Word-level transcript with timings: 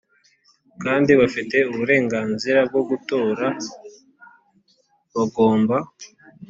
kandi 0.83 1.11
bafite 1.19 1.57
uburenganzira 1.71 2.59
bwo 2.69 2.81
gutora 2.89 3.47
Bagomba 5.13 5.77